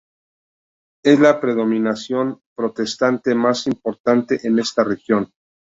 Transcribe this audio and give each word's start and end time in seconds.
Es 1.03 1.19
la 1.19 1.33
denominación 1.39 2.41
Protestante 2.55 3.35
más 3.35 3.67
importante 3.67 4.39
en 4.47 4.57
esta 4.57 4.83
región. 4.83 5.31